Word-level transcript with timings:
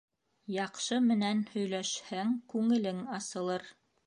Яҡшы 0.53 0.97
менән 1.09 1.43
һөйләшһәң, 1.51 2.33
күңелең 2.55 3.05
асылыр. 3.21 3.71